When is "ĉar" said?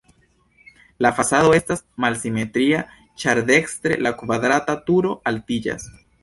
3.25-3.43